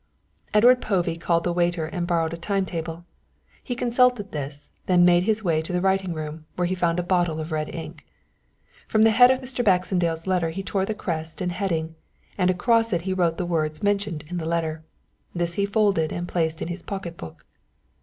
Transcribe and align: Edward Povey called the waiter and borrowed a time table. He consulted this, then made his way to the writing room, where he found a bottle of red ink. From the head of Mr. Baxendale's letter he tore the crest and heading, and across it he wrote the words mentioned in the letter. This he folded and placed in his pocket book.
Edward 0.51 0.81
Povey 0.81 1.15
called 1.15 1.43
the 1.43 1.53
waiter 1.53 1.85
and 1.85 2.07
borrowed 2.07 2.33
a 2.33 2.35
time 2.35 2.65
table. 2.65 3.05
He 3.63 3.75
consulted 3.75 4.31
this, 4.31 4.67
then 4.87 5.05
made 5.05 5.25
his 5.25 5.43
way 5.43 5.61
to 5.61 5.71
the 5.71 5.79
writing 5.79 6.15
room, 6.15 6.47
where 6.55 6.65
he 6.65 6.73
found 6.73 6.99
a 6.99 7.03
bottle 7.03 7.39
of 7.39 7.51
red 7.51 7.69
ink. 7.69 8.03
From 8.87 9.03
the 9.03 9.11
head 9.11 9.29
of 9.29 9.41
Mr. 9.41 9.63
Baxendale's 9.63 10.25
letter 10.25 10.49
he 10.49 10.63
tore 10.63 10.87
the 10.87 10.95
crest 10.95 11.39
and 11.39 11.51
heading, 11.51 11.93
and 12.35 12.49
across 12.49 12.91
it 12.93 13.03
he 13.03 13.13
wrote 13.13 13.37
the 13.37 13.45
words 13.45 13.83
mentioned 13.83 14.23
in 14.27 14.37
the 14.37 14.47
letter. 14.47 14.83
This 15.35 15.53
he 15.53 15.67
folded 15.67 16.11
and 16.11 16.27
placed 16.27 16.63
in 16.63 16.67
his 16.67 16.81
pocket 16.81 17.15
book. 17.15 17.45